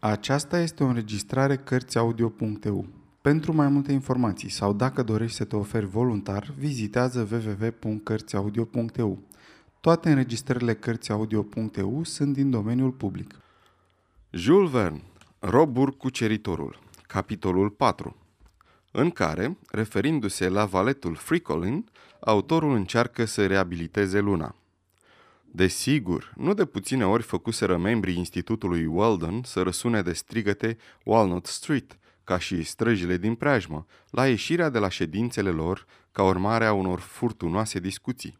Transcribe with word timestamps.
Aceasta 0.00 0.58
este 0.60 0.82
o 0.84 0.86
înregistrare 0.86 1.56
Cărțiaudio.eu. 1.56 2.86
Pentru 3.20 3.54
mai 3.54 3.68
multe 3.68 3.92
informații 3.92 4.48
sau 4.48 4.72
dacă 4.72 5.02
dorești 5.02 5.36
să 5.36 5.44
te 5.44 5.56
oferi 5.56 5.86
voluntar, 5.86 6.54
vizitează 6.58 7.28
www.cărțiaudio.eu. 7.30 9.18
Toate 9.80 10.08
înregistrările 10.08 10.74
Cărțiaudio.eu 10.74 12.04
sunt 12.04 12.32
din 12.32 12.50
domeniul 12.50 12.90
public. 12.90 13.34
Jules 14.30 14.70
Verne, 14.70 15.02
Robur 15.38 15.96
Cuceritorul, 15.96 16.78
capitolul 17.06 17.70
4, 17.70 18.16
în 18.90 19.10
care, 19.10 19.58
referindu-se 19.70 20.48
la 20.48 20.64
valetul 20.64 21.14
Fricolin, 21.14 21.86
autorul 22.20 22.74
încearcă 22.74 23.24
să 23.24 23.46
reabiliteze 23.46 24.18
luna. 24.18 24.54
Desigur, 25.50 26.32
nu 26.36 26.54
de 26.54 26.64
puține 26.64 27.06
ori 27.06 27.22
făcuseră 27.22 27.76
membrii 27.76 28.16
Institutului 28.16 28.86
Weldon 28.86 29.42
să 29.44 29.62
răsune 29.62 30.02
de 30.02 30.12
strigăte 30.12 30.76
Walnut 31.04 31.46
Street, 31.46 31.98
ca 32.24 32.38
și 32.38 32.62
străjile 32.62 33.16
din 33.16 33.34
preajmă, 33.34 33.86
la 34.10 34.28
ieșirea 34.28 34.68
de 34.68 34.78
la 34.78 34.88
ședințele 34.88 35.50
lor 35.50 35.86
ca 36.12 36.22
urmare 36.22 36.64
a 36.64 36.72
unor 36.72 37.00
furtunoase 37.00 37.78
discuții. 37.78 38.38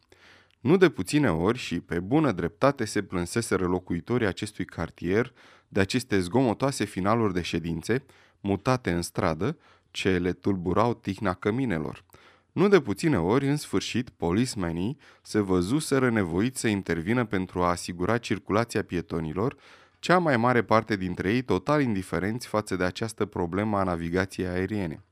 Nu 0.60 0.76
de 0.76 0.88
puține 0.88 1.30
ori 1.30 1.58
și 1.58 1.80
pe 1.80 2.00
bună 2.00 2.32
dreptate 2.32 2.84
se 2.84 3.02
plânseseră 3.02 3.66
locuitorii 3.66 4.26
acestui 4.26 4.64
cartier 4.64 5.32
de 5.68 5.80
aceste 5.80 6.20
zgomotoase 6.20 6.84
finaluri 6.84 7.32
de 7.32 7.42
ședințe, 7.42 8.04
mutate 8.40 8.90
în 8.90 9.02
stradă, 9.02 9.58
ce 9.90 10.18
le 10.18 10.32
tulburau 10.32 10.94
tihna 10.94 11.34
căminelor. 11.34 12.04
Nu 12.58 12.68
de 12.68 12.80
puține 12.80 13.18
ori, 13.18 13.48
în 13.48 13.56
sfârșit, 13.56 14.10
polismenii 14.10 14.98
se 15.22 15.40
văzuseră 15.40 16.10
nevoiți 16.10 16.60
să 16.60 16.68
intervină 16.68 17.24
pentru 17.24 17.62
a 17.62 17.68
asigura 17.68 18.18
circulația 18.18 18.82
pietonilor, 18.82 19.56
cea 19.98 20.18
mai 20.18 20.36
mare 20.36 20.62
parte 20.62 20.96
dintre 20.96 21.32
ei 21.32 21.42
total 21.42 21.82
indiferenți 21.82 22.46
față 22.46 22.76
de 22.76 22.84
această 22.84 23.24
problemă 23.24 23.78
a 23.78 23.82
navigației 23.82 24.46
aeriene. 24.46 25.04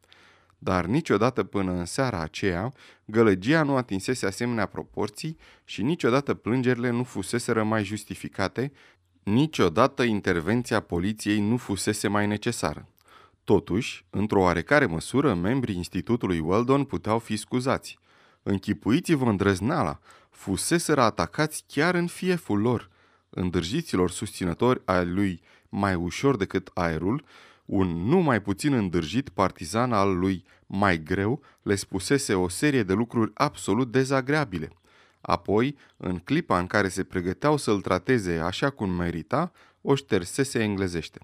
Dar 0.59 0.85
niciodată 0.85 1.45
până 1.45 1.73
în 1.73 1.85
seara 1.85 2.21
aceea, 2.21 2.73
gălăgia 3.05 3.63
nu 3.63 3.77
atinsese 3.77 4.27
asemenea 4.27 4.67
proporții 4.67 5.37
și 5.65 5.83
niciodată 5.83 6.35
plângerile 6.35 6.91
nu 6.91 7.05
fuseseră 7.05 7.65
mai 7.65 7.85
justificate, 7.85 8.73
niciodată 9.23 10.03
intervenția 10.03 10.81
poliției 10.81 11.41
nu 11.41 11.57
fusese 11.57 12.09
mai 12.09 12.27
necesară. 12.27 12.89
Totuși, 13.47 14.05
într-o 14.11 14.41
oarecare 14.41 14.87
măsură, 14.87 15.35
membrii 15.35 15.77
Institutului 15.77 16.39
Weldon 16.39 16.85
puteau 16.85 17.19
fi 17.19 17.37
scuzați. 17.37 17.99
Închipuiți-vă 18.43 19.25
îndrăznala, 19.25 19.99
fuseseră 20.31 21.01
atacați 21.01 21.65
chiar 21.67 21.95
în 21.95 22.07
fieful 22.07 22.61
lor. 22.61 22.91
Îndârjiților 23.31 24.11
susținători 24.11 24.83
ai 24.85 25.07
lui 25.07 25.43
mai 25.69 25.95
ușor 25.95 26.37
decât 26.37 26.71
aerul, 26.75 27.25
un 27.65 27.89
nu 27.89 28.19
mai 28.19 28.43
puțin 28.43 28.73
îndârjit 28.73 29.29
partizan 29.29 29.93
al 29.93 30.19
lui 30.19 30.45
mai 30.67 31.03
greu 31.03 31.43
le 31.63 31.75
spusese 31.75 32.35
o 32.35 32.49
serie 32.49 32.83
de 32.83 32.93
lucruri 32.93 33.31
absolut 33.35 33.91
dezagreabile. 33.91 34.73
Apoi, 35.21 35.77
în 35.97 36.19
clipa 36.19 36.59
în 36.59 36.67
care 36.67 36.89
se 36.89 37.05
pregăteau 37.05 37.57
să-l 37.57 37.81
trateze 37.81 38.39
așa 38.39 38.71
cum 38.71 38.91
merita, 38.91 39.53
o 39.81 39.95
ștersese 39.95 40.63
englezește. 40.63 41.21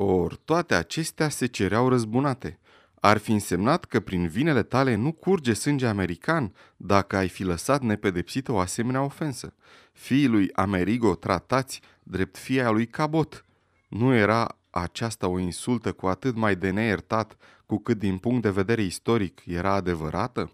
Or, 0.00 0.36
toate 0.36 0.74
acestea 0.74 1.28
se 1.28 1.46
cereau 1.46 1.88
răzbunate. 1.88 2.58
Ar 3.00 3.18
fi 3.18 3.32
însemnat 3.32 3.84
că 3.84 4.00
prin 4.00 4.28
vinele 4.28 4.62
tale 4.62 4.94
nu 4.94 5.12
curge 5.12 5.52
sânge 5.52 5.86
american 5.86 6.54
dacă 6.76 7.16
ai 7.16 7.28
fi 7.28 7.44
lăsat 7.44 7.82
nepedepsită 7.82 8.52
o 8.52 8.58
asemenea 8.58 9.02
ofensă. 9.02 9.54
Fiii 9.92 10.26
lui 10.26 10.52
Amerigo 10.52 11.14
tratați 11.14 11.80
drept 12.02 12.36
fia 12.36 12.70
lui 12.70 12.86
Cabot. 12.86 13.44
Nu 13.88 14.14
era 14.14 14.58
aceasta 14.70 15.28
o 15.28 15.38
insultă 15.38 15.92
cu 15.92 16.06
atât 16.06 16.36
mai 16.36 16.56
de 16.56 16.70
neiertat 16.70 17.36
cu 17.66 17.78
cât 17.78 17.98
din 17.98 18.18
punct 18.18 18.42
de 18.42 18.50
vedere 18.50 18.82
istoric 18.82 19.42
era 19.46 19.72
adevărată? 19.72 20.52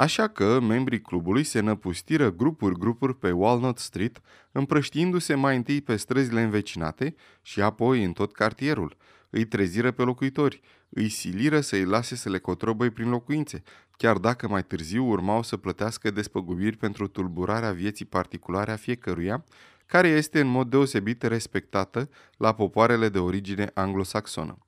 Așa 0.00 0.28
că 0.28 0.60
membrii 0.60 1.00
clubului 1.00 1.44
se 1.44 1.60
năpustiră 1.60 2.32
grupuri-grupuri 2.32 3.16
pe 3.16 3.30
Walnut 3.30 3.78
Street, 3.78 4.20
împrăștiindu-se 4.52 5.34
mai 5.34 5.56
întâi 5.56 5.80
pe 5.80 5.96
străzile 5.96 6.42
învecinate 6.42 7.14
și 7.42 7.60
apoi 7.60 8.04
în 8.04 8.12
tot 8.12 8.32
cartierul. 8.32 8.96
Îi 9.30 9.44
treziră 9.44 9.90
pe 9.90 10.02
locuitori, 10.02 10.60
îi 10.88 11.08
siliră 11.08 11.60
să-i 11.60 11.84
lase 11.84 12.16
să 12.16 12.28
le 12.28 12.38
cotrobăi 12.38 12.90
prin 12.90 13.08
locuințe, 13.08 13.62
chiar 13.96 14.16
dacă 14.16 14.48
mai 14.48 14.64
târziu 14.64 15.04
urmau 15.04 15.42
să 15.42 15.56
plătească 15.56 16.10
despăgubiri 16.10 16.76
pentru 16.76 17.06
tulburarea 17.06 17.72
vieții 17.72 18.04
particulare 18.04 18.72
a 18.72 18.76
fiecăruia, 18.76 19.44
care 19.86 20.08
este 20.08 20.40
în 20.40 20.48
mod 20.48 20.70
deosebit 20.70 21.22
respectată 21.22 22.08
la 22.36 22.54
popoarele 22.54 23.08
de 23.08 23.18
origine 23.18 23.70
anglosaxonă. 23.74 24.58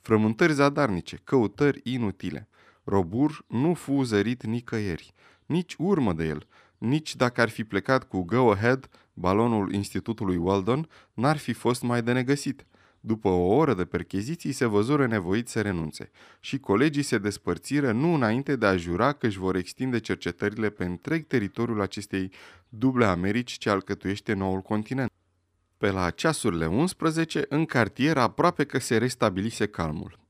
Frământări 0.00 0.52
zadarnice, 0.52 1.20
căutări 1.24 1.80
inutile– 1.82 2.46
Robur 2.84 3.44
nu 3.48 3.74
fu 3.74 4.02
zărit 4.02 4.42
nicăieri, 4.42 5.14
nici 5.46 5.74
urmă 5.78 6.12
de 6.12 6.24
el, 6.24 6.46
nici 6.78 7.16
dacă 7.16 7.40
ar 7.40 7.48
fi 7.48 7.64
plecat 7.64 8.04
cu 8.04 8.22
Go 8.22 8.50
Ahead, 8.50 8.88
balonul 9.12 9.72
Institutului 9.72 10.36
Weldon, 10.36 10.88
n-ar 11.14 11.36
fi 11.36 11.52
fost 11.52 11.82
mai 11.82 12.02
de 12.02 12.12
negăsit. 12.12 12.66
După 13.04 13.28
o 13.28 13.54
oră 13.54 13.74
de 13.74 13.84
percheziții 13.84 14.52
se 14.52 14.64
văzură 14.64 15.06
nevoiți 15.06 15.52
să 15.52 15.60
renunțe 15.60 16.10
și 16.40 16.58
colegii 16.58 17.02
se 17.02 17.18
despărțiră 17.18 17.92
nu 17.92 18.14
înainte 18.14 18.56
de 18.56 18.66
a 18.66 18.76
jura 18.76 19.12
că 19.12 19.26
își 19.26 19.38
vor 19.38 19.56
extinde 19.56 20.00
cercetările 20.00 20.70
pe 20.70 20.84
întreg 20.84 21.26
teritoriul 21.26 21.80
acestei 21.80 22.32
duble 22.68 23.04
Americi 23.04 23.52
ce 23.52 23.70
alcătuiește 23.70 24.32
noul 24.32 24.60
continent. 24.60 25.10
Pe 25.76 25.90
la 25.90 26.10
ceasurile 26.10 26.66
11, 26.66 27.44
în 27.48 27.64
cartier 27.64 28.16
aproape 28.16 28.64
că 28.64 28.78
se 28.78 28.96
restabilise 28.96 29.66
calmul. 29.66 30.21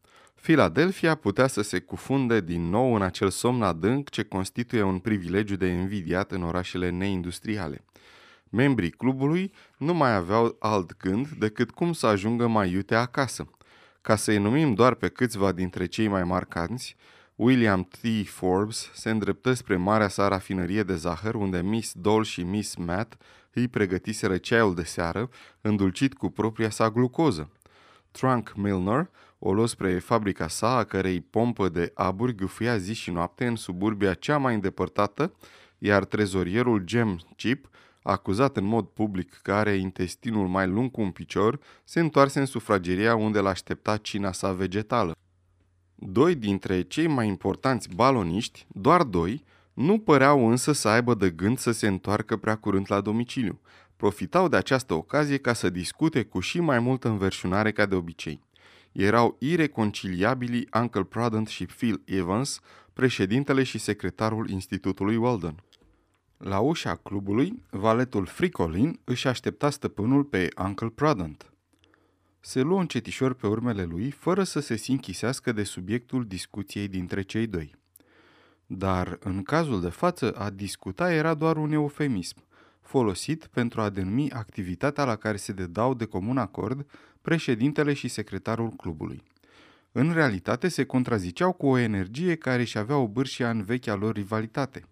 Filadelfia 0.43 1.15
putea 1.15 1.47
să 1.47 1.63
se 1.63 1.79
cufunde 1.79 2.41
din 2.41 2.69
nou 2.69 2.95
în 2.95 3.03
acel 3.03 3.31
somn 3.31 3.63
adânc 3.63 4.09
ce 4.09 4.23
constituie 4.23 4.83
un 4.83 4.99
privilegiu 4.99 5.57
de 5.57 5.67
invidiat 5.67 6.33
în 6.33 6.43
orașele 6.43 6.91
neindustriale. 6.91 7.85
Membrii 8.51 8.91
clubului 8.91 9.53
nu 9.77 9.95
mai 9.95 10.15
aveau 10.15 10.57
alt 10.59 10.97
gând 10.97 11.29
decât 11.29 11.71
cum 11.71 11.93
să 11.93 12.07
ajungă 12.07 12.47
mai 12.47 12.71
iute 12.71 12.95
acasă. 12.95 13.51
Ca 14.01 14.17
să-i 14.17 14.39
numim 14.39 14.75
doar 14.75 14.95
pe 14.95 15.09
câțiva 15.09 15.53
dintre 15.53 15.87
cei 15.87 16.09
mai 16.09 16.25
marcanți, 16.25 16.97
William 17.35 17.85
T. 17.85 18.27
Forbes 18.27 18.91
se 18.95 19.11
îndreptă 19.11 19.53
spre 19.53 19.77
marea 19.77 20.09
sa 20.09 20.29
rafinărie 20.29 20.83
de 20.83 20.97
zahăr, 20.97 21.35
unde 21.35 21.63
Miss 21.63 21.93
Dole 21.93 22.25
și 22.25 22.43
Miss 22.43 22.77
Matt 22.77 23.17
îi 23.53 23.69
pregătiseră 23.69 24.37
ceaiul 24.37 24.75
de 24.75 24.85
seară, 24.85 25.29
îndulcit 25.61 26.15
cu 26.15 26.31
propria 26.31 26.71
sa 26.71 26.91
glucoză. 26.91 27.51
Trunk 28.11 28.53
Milner 28.57 29.11
o 29.45 29.53
luă 29.53 29.67
spre 29.67 29.99
fabrica 29.99 30.49
sa, 30.49 30.77
a 30.77 30.85
cărei 30.85 31.21
pompă 31.21 31.69
de 31.69 31.91
aburi 31.95 32.35
gâfâia 32.35 32.77
zi 32.77 32.95
și 32.95 33.11
noapte 33.11 33.47
în 33.47 33.57
suburbia 33.57 34.15
cea 34.15 34.39
mai 34.39 34.55
îndepărtată, 34.55 35.35
iar 35.79 36.05
trezorierul 36.05 36.83
Gem 36.85 37.21
Chip, 37.37 37.69
acuzat 38.03 38.57
în 38.57 38.65
mod 38.65 38.87
public 38.87 39.41
că 39.43 39.53
are 39.53 39.75
intestinul 39.75 40.49
mai 40.49 40.67
lung 40.67 40.91
cu 40.91 41.01
un 41.01 41.11
picior, 41.11 41.59
se 41.85 42.01
întoarse 42.01 42.41
în 42.41 42.47
sufrageria 42.47 43.15
unde 43.15 43.41
l-aștepta 43.41 43.97
cina 43.97 44.33
sa 44.33 44.53
vegetală. 44.53 45.17
Doi 45.95 46.35
dintre 46.35 46.83
cei 46.83 47.07
mai 47.07 47.27
importanți 47.27 47.89
baloniști, 47.95 48.67
doar 48.69 49.03
doi, 49.03 49.45
nu 49.73 49.99
păreau 49.99 50.49
însă 50.49 50.73
să 50.73 50.89
aibă 50.89 51.15
de 51.15 51.31
gând 51.31 51.59
să 51.59 51.71
se 51.71 51.87
întoarcă 51.87 52.37
prea 52.37 52.57
curând 52.57 52.87
la 52.89 53.01
domiciliu. 53.01 53.61
Profitau 53.97 54.49
de 54.49 54.57
această 54.57 54.95
ocazie 54.95 55.37
ca 55.39 55.53
să 55.53 55.71
discute 55.71 56.23
cu 56.23 56.41
și 56.41 56.61
mai 56.61 56.79
multă 56.79 57.09
înverșunare 57.09 57.73
ca 57.73 57.87
de 57.87 57.95
obicei 57.95 58.41
erau 58.93 59.37
ireconciliabili 59.39 60.69
Uncle 60.75 61.05
Prudent 61.05 61.49
și 61.49 61.67
Phil 61.67 62.03
Evans, 62.05 62.61
președintele 62.93 63.63
și 63.63 63.79
secretarul 63.79 64.49
Institutului 64.49 65.17
Weldon. 65.17 65.63
La 66.37 66.59
ușa 66.59 66.95
clubului, 66.95 67.63
valetul 67.71 68.27
Fricolin 68.27 69.01
își 69.05 69.29
aștepta 69.29 69.71
stăpânul 69.71 70.25
pe 70.25 70.49
Uncle 70.59 70.89
Prudent. 70.89 71.53
Se 72.41 72.61
luă 72.61 72.81
încetișor 72.81 73.35
pe 73.35 73.47
urmele 73.47 73.85
lui, 73.85 74.11
fără 74.11 74.43
să 74.43 74.61
se 74.61 74.77
sinchisească 74.77 75.53
de 75.53 75.62
subiectul 75.62 76.27
discuției 76.27 76.88
dintre 76.88 77.23
cei 77.23 77.47
doi. 77.47 77.75
Dar, 78.67 79.19
în 79.21 79.43
cazul 79.43 79.81
de 79.81 79.88
față, 79.88 80.33
a 80.33 80.50
discuta 80.50 81.12
era 81.12 81.35
doar 81.35 81.56
un 81.56 81.73
eufemism, 81.73 82.45
folosit 82.82 83.46
pentru 83.46 83.81
a 83.81 83.88
denumi 83.88 84.31
activitatea 84.31 85.05
la 85.05 85.17
care 85.17 85.37
se 85.37 85.52
dedau 85.52 85.94
de 85.94 86.05
comun 86.05 86.38
acord 86.38 86.87
președintele 87.23 87.93
și 87.93 88.08
secretarul 88.08 88.70
clubului. 88.70 89.23
În 89.93 90.12
realitate 90.12 90.69
se 90.69 90.84
contraziceau 90.84 91.52
cu 91.52 91.67
o 91.67 91.79
energie 91.79 92.34
care 92.34 92.61
își 92.61 92.79
avea 92.79 92.96
o 92.96 93.08
bârșia 93.08 93.50
în 93.50 93.62
vechea 93.62 93.94
lor 93.94 94.14
rivalitate. 94.14 94.84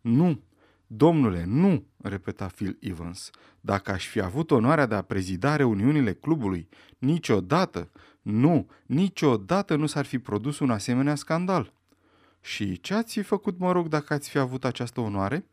Nu, 0.00 0.42
domnule, 0.86 1.44
nu, 1.46 1.86
repeta 2.02 2.46
Phil 2.46 2.76
Evans, 2.80 3.30
dacă 3.60 3.90
aș 3.90 4.06
fi 4.06 4.20
avut 4.20 4.50
onoarea 4.50 4.86
de 4.86 4.94
a 4.94 5.02
prezida 5.02 5.56
reuniunile 5.56 6.12
clubului, 6.12 6.68
niciodată, 6.98 7.90
nu, 8.22 8.66
niciodată 8.86 9.76
nu 9.76 9.86
s-ar 9.86 10.04
fi 10.04 10.18
produs 10.18 10.58
un 10.58 10.70
asemenea 10.70 11.14
scandal. 11.14 11.72
Și 12.40 12.80
ce 12.80 12.94
ați 12.94 13.12
fi 13.12 13.22
făcut, 13.22 13.58
mă 13.58 13.72
rog, 13.72 13.88
dacă 13.88 14.14
ați 14.14 14.28
fi 14.28 14.38
avut 14.38 14.64
această 14.64 15.00
onoare? 15.00 15.46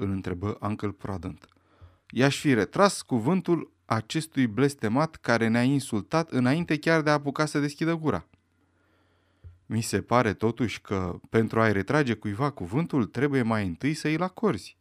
Îl 0.00 0.10
întrebă 0.10 0.58
Uncle 0.60 0.90
Prudent. 0.90 1.48
i-aș 2.10 2.40
fi 2.40 2.54
retras 2.54 3.02
cuvântul 3.02 3.72
acestui 3.84 4.46
blestemat 4.46 5.16
care 5.16 5.48
ne-a 5.48 5.62
insultat 5.62 6.30
înainte 6.30 6.78
chiar 6.78 7.02
de 7.02 7.10
a 7.10 7.12
apuca 7.12 7.46
să 7.46 7.60
deschidă 7.60 7.94
gura. 7.94 8.26
Mi 9.66 9.80
se 9.80 10.00
pare 10.00 10.32
totuși 10.32 10.80
că 10.80 11.20
pentru 11.28 11.60
a-i 11.60 11.72
retrage 11.72 12.14
cuiva 12.14 12.50
cuvântul 12.50 13.04
trebuie 13.04 13.42
mai 13.42 13.66
întâi 13.66 13.94
să 13.94 14.08
îl 14.08 14.22
acorzi. 14.22 14.76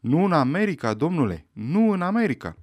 Nu 0.00 0.24
în 0.24 0.32
America, 0.32 0.94
domnule, 0.94 1.46
nu 1.52 1.90
în 1.90 2.02
America. 2.02 2.56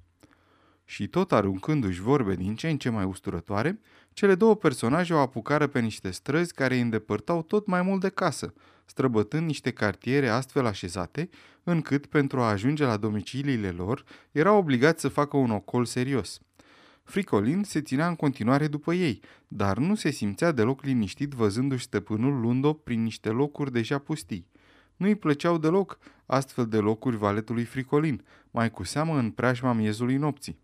Și 0.86 1.08
tot 1.08 1.32
aruncându-și 1.32 2.02
vorbe 2.02 2.36
din 2.36 2.56
ce 2.56 2.70
în 2.70 2.78
ce 2.78 2.90
mai 2.90 3.04
usturătoare, 3.04 3.80
cele 4.14 4.36
două 4.36 4.56
personaje 4.56 5.14
o 5.14 5.18
apucară 5.18 5.68
pe 5.68 5.80
niște 5.80 6.12
străzi 6.12 6.54
care 6.54 6.76
îi 6.76 6.82
îndepărtau 6.82 7.42
tot 7.42 7.68
mai 7.68 7.82
mult 7.82 8.02
de 8.02 8.10
casă, 8.10 8.54
străbătând 8.86 9.46
niște 9.46 9.72
cartiere 9.72 10.30
astfel 10.30 10.66
așezate, 10.66 11.30
încât, 11.64 12.06
pentru 12.06 12.40
a 12.40 12.50
ajunge 12.50 12.86
la 12.86 12.98
domiciliile 12.98 13.70
lor, 13.70 14.04
erau 14.32 14.58
obligați 14.58 15.02
să 15.02 15.08
facă 15.08 15.38
un 15.38 15.52
ocol 15.52 15.86
serios. 15.86 16.40
Fricolin 17.04 17.64
se 17.64 17.82
ținea 17.82 18.08
în 18.08 18.16
continuare 18.16 18.68
după 18.68 18.94
ei, 18.94 19.20
dar 19.48 19.78
nu 19.78 19.96
se 19.96 20.10
simțea 20.10 20.52
deloc 20.52 20.84
liniștit 20.84 21.32
văzându-și 21.32 21.84
stăpânul 21.84 22.40
luând-o 22.40 22.74
prin 22.74 23.04
niște 23.04 23.30
locuri 23.30 23.72
deja 23.72 23.98
pustii. 23.98 24.48
Nu-i 24.96 25.16
plăceau 25.16 25.58
deloc 25.58 25.98
astfel 26.26 26.68
de 26.68 26.78
locuri 26.78 27.18
valetului 27.18 27.64
Fricolin, 27.64 28.24
mai 28.52 28.72
cu 28.72 28.84
seamă 28.84 29.18
în 29.18 29.32
preajma 29.32 29.74
miezului 29.74 30.16
nopții. 30.16 30.64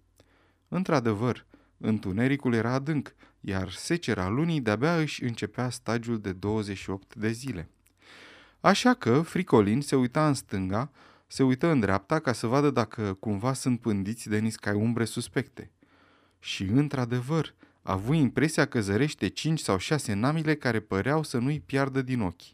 Într-adevăr, 0.73 1.45
întunericul 1.77 2.53
era 2.53 2.73
adânc, 2.73 3.13
iar 3.39 3.71
secera 3.71 4.27
lunii 4.27 4.61
de-abia 4.61 4.97
își 4.97 5.23
începea 5.23 5.69
stagiul 5.69 6.19
de 6.19 6.31
28 6.31 7.15
de 7.15 7.31
zile. 7.31 7.69
Așa 8.59 8.93
că 8.93 9.21
Fricolin 9.21 9.81
se 9.81 9.95
uita 9.95 10.27
în 10.27 10.33
stânga, 10.33 10.91
se 11.27 11.43
uită 11.43 11.67
în 11.67 11.79
dreapta 11.79 12.19
ca 12.19 12.33
să 12.33 12.47
vadă 12.47 12.69
dacă 12.69 13.13
cumva 13.13 13.53
sunt 13.53 13.79
pândiți 13.79 14.29
de 14.29 14.37
niscai 14.37 14.73
umbre 14.73 15.05
suspecte. 15.05 15.71
Și, 16.39 16.63
într-adevăr, 16.63 17.53
a 17.81 17.91
avut 17.91 18.15
impresia 18.15 18.65
că 18.65 18.81
zărește 18.81 19.27
cinci 19.27 19.59
sau 19.59 19.77
șase 19.77 20.13
namile 20.13 20.55
care 20.55 20.79
păreau 20.79 21.23
să 21.23 21.37
nu-i 21.37 21.59
piardă 21.59 22.01
din 22.01 22.21
ochi. 22.21 22.51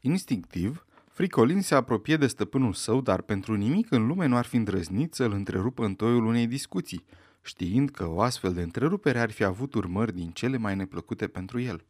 Instinctiv, 0.00 0.86
Fricolin 1.14 1.60
se 1.60 1.74
apropie 1.74 2.16
de 2.16 2.26
stăpânul 2.26 2.72
său, 2.72 3.00
dar 3.00 3.22
pentru 3.22 3.54
nimic 3.54 3.90
în 3.90 4.06
lume 4.06 4.26
nu 4.26 4.36
ar 4.36 4.44
fi 4.44 4.56
îndrăznit 4.56 5.14
să-l 5.14 5.32
întrerupă 5.32 5.84
în 5.84 5.94
toiul 5.94 6.24
unei 6.24 6.46
discuții, 6.46 7.04
știind 7.42 7.90
că 7.90 8.08
o 8.08 8.20
astfel 8.20 8.52
de 8.52 8.62
întrerupere 8.62 9.18
ar 9.18 9.30
fi 9.30 9.44
avut 9.44 9.74
urmări 9.74 10.14
din 10.14 10.30
cele 10.30 10.56
mai 10.56 10.76
neplăcute 10.76 11.26
pentru 11.26 11.60
el. 11.60 11.84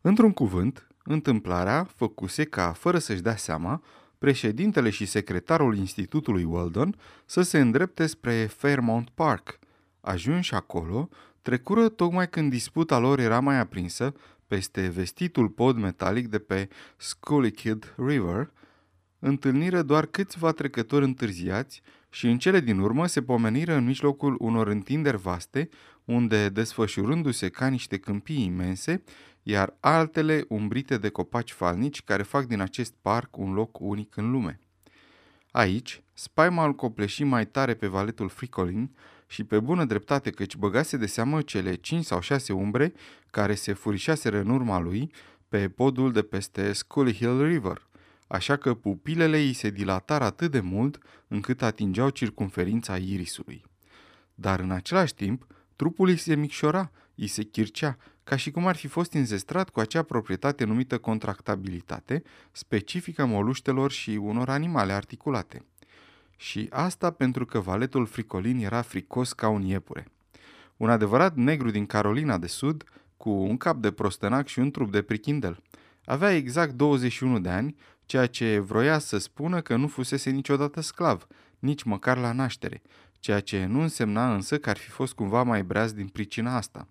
Într-un 0.00 0.32
cuvânt, 0.32 0.86
întâmplarea 1.04 1.84
făcuse 1.84 2.44
ca, 2.44 2.72
fără 2.72 2.98
să-și 2.98 3.22
dea 3.22 3.36
seama, 3.36 3.82
președintele 4.18 4.90
și 4.90 5.06
secretarul 5.06 5.76
Institutului 5.76 6.44
Weldon 6.44 6.96
să 7.24 7.42
se 7.42 7.60
îndrepte 7.60 8.06
spre 8.06 8.46
Fairmount 8.46 9.08
Park. 9.14 9.58
Ajunși 10.00 10.54
acolo, 10.54 11.08
trecură 11.42 11.88
tocmai 11.88 12.28
când 12.28 12.50
disputa 12.50 12.98
lor 12.98 13.18
era 13.18 13.40
mai 13.40 13.58
aprinsă 13.58 14.14
peste 14.48 14.88
vestitul 14.88 15.48
pod 15.48 15.76
metalic 15.76 16.28
de 16.28 16.38
pe 16.38 16.68
Schuylkill 16.96 17.94
River, 17.96 18.52
întâlniră 19.18 19.82
doar 19.82 20.06
câțiva 20.06 20.52
trecători 20.52 21.04
întârziați 21.04 21.82
și 22.10 22.26
în 22.26 22.38
cele 22.38 22.60
din 22.60 22.78
urmă 22.78 23.06
se 23.06 23.22
pomeniră 23.22 23.74
în 23.74 23.84
mijlocul 23.84 24.36
unor 24.38 24.66
întinderi 24.66 25.16
vaste, 25.16 25.68
unde, 26.04 26.48
desfășurându-se 26.48 27.48
ca 27.48 27.66
niște 27.66 27.98
câmpii 27.98 28.44
imense, 28.44 29.02
iar 29.42 29.76
altele 29.80 30.44
umbrite 30.48 30.98
de 30.98 31.08
copaci 31.08 31.52
falnici 31.52 32.02
care 32.02 32.22
fac 32.22 32.46
din 32.46 32.60
acest 32.60 32.94
parc 33.02 33.36
un 33.36 33.52
loc 33.52 33.80
unic 33.80 34.16
în 34.16 34.30
lume. 34.30 34.60
Aici, 35.50 36.02
spaima 36.14 36.64
îl 36.64 36.74
copleși 36.74 37.24
mai 37.24 37.46
tare 37.46 37.74
pe 37.74 37.86
valetul 37.86 38.28
Fricolin 38.28 38.90
și 39.28 39.44
pe 39.44 39.60
bună 39.60 39.84
dreptate 39.84 40.30
căci 40.30 40.56
băgase 40.56 40.96
de 40.96 41.06
seamă 41.06 41.42
cele 41.42 41.74
cinci 41.74 42.04
sau 42.04 42.20
șase 42.20 42.52
umbre 42.52 42.92
care 43.30 43.54
se 43.54 43.72
furișaseră 43.72 44.38
în 44.38 44.48
urma 44.48 44.78
lui 44.78 45.12
pe 45.48 45.68
podul 45.68 46.12
de 46.12 46.22
peste 46.22 46.72
Scully 46.72 47.14
Hill 47.14 47.44
River, 47.44 47.88
așa 48.26 48.56
că 48.56 48.74
pupilele 48.74 49.38
îi 49.38 49.52
se 49.52 49.70
dilatară 49.70 50.24
atât 50.24 50.50
de 50.50 50.60
mult 50.60 50.98
încât 51.28 51.62
atingeau 51.62 52.10
circumferința 52.10 52.96
irisului. 52.96 53.64
Dar 54.34 54.60
în 54.60 54.70
același 54.70 55.14
timp, 55.14 55.46
trupul 55.76 56.08
îi 56.08 56.16
se 56.16 56.34
micșora, 56.34 56.90
îi 57.14 57.26
se 57.26 57.42
chircea, 57.42 57.96
ca 58.24 58.36
și 58.36 58.50
cum 58.50 58.66
ar 58.66 58.76
fi 58.76 58.86
fost 58.86 59.12
înzestrat 59.12 59.70
cu 59.70 59.80
acea 59.80 60.02
proprietate 60.02 60.64
numită 60.64 60.98
contractabilitate, 60.98 62.22
specifică 62.52 63.24
moluștelor 63.24 63.90
și 63.90 64.10
unor 64.10 64.48
animale 64.48 64.92
articulate. 64.92 65.64
Și 66.40 66.66
asta 66.70 67.10
pentru 67.10 67.44
că 67.44 67.58
valetul 67.58 68.06
fricolin 68.06 68.58
era 68.58 68.82
fricos 68.82 69.32
ca 69.32 69.48
un 69.48 69.62
iepure. 69.62 70.06
Un 70.76 70.90
adevărat 70.90 71.36
negru 71.36 71.70
din 71.70 71.86
Carolina 71.86 72.38
de 72.38 72.46
Sud, 72.46 72.84
cu 73.16 73.30
un 73.30 73.56
cap 73.56 73.76
de 73.76 73.90
prostănac 73.90 74.46
și 74.46 74.58
un 74.58 74.70
trup 74.70 74.92
de 74.92 75.02
prichindel. 75.02 75.62
Avea 76.04 76.34
exact 76.34 76.72
21 76.72 77.40
de 77.40 77.48
ani, 77.48 77.76
ceea 78.06 78.26
ce 78.26 78.58
vroia 78.58 78.98
să 78.98 79.18
spună 79.18 79.60
că 79.60 79.76
nu 79.76 79.88
fusese 79.88 80.30
niciodată 80.30 80.80
sclav, 80.80 81.26
nici 81.58 81.82
măcar 81.82 82.18
la 82.18 82.32
naștere, 82.32 82.82
ceea 83.20 83.40
ce 83.40 83.64
nu 83.64 83.80
însemna 83.80 84.34
însă 84.34 84.58
că 84.58 84.70
ar 84.70 84.76
fi 84.76 84.88
fost 84.88 85.12
cumva 85.12 85.42
mai 85.42 85.62
breaz 85.62 85.92
din 85.92 86.06
pricina 86.06 86.56
asta. 86.56 86.88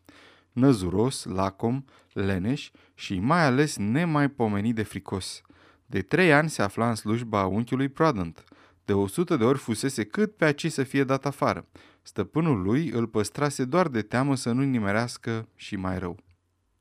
Năzuros, 0.51 1.23
lacom, 1.23 1.83
leneș 2.13 2.71
și 2.93 3.19
mai 3.19 3.45
ales 3.45 3.77
nemaipomenit 3.77 4.75
de 4.75 4.83
fricos. 4.83 5.41
De 5.85 6.01
trei 6.01 6.33
ani 6.33 6.49
se 6.49 6.61
afla 6.61 6.89
în 6.89 6.95
slujba 6.95 7.45
unchiului 7.45 7.89
Prodant. 7.89 8.43
De 8.87 8.93
o 8.93 9.07
sută 9.07 9.35
de 9.35 9.43
ori 9.43 9.57
fusese 9.57 10.03
cât 10.03 10.35
pe 10.35 10.45
aci 10.45 10.71
să 10.71 10.83
fie 10.83 11.03
dat 11.03 11.25
afară. 11.25 11.67
Stăpânul 12.01 12.61
lui 12.61 12.89
îl 12.89 13.07
păstrase 13.07 13.65
doar 13.65 13.87
de 13.87 14.01
teamă 14.01 14.35
să 14.35 14.51
nu 14.51 14.61
nimerească 14.61 15.47
și 15.55 15.75
mai 15.75 15.99
rău. 15.99 16.17